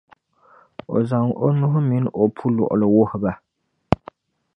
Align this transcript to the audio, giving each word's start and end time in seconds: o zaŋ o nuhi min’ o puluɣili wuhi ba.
o 0.95 0.95
zaŋ 1.09 1.25
o 1.45 1.47
nuhi 1.59 1.81
min’ 1.89 2.05
o 2.21 2.23
puluɣili 2.35 2.87
wuhi 2.93 3.17
ba. 3.23 3.31